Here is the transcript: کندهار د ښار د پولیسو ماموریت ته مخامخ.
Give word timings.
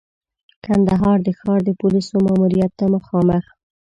کندهار 0.65 1.17
د 1.23 1.29
ښار 1.39 1.59
د 1.65 1.69
پولیسو 1.79 2.15
ماموریت 2.25 2.71
ته 2.79 2.85
مخامخ. 2.95 3.45